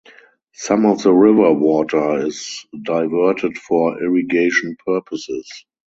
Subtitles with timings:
[0.55, 5.67] Some of the river water is diverted for irrigation purposes.